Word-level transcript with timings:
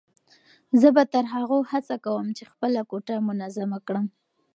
زه 0.79 0.87
به 0.95 1.03
تر 1.13 1.25
هغو 1.33 1.59
هڅه 1.71 1.95
کوم 2.05 2.27
چې 2.37 2.43
خپله 2.51 2.81
کوټه 2.89 3.15
منظمه 3.27 3.79
کړم. 3.87 4.05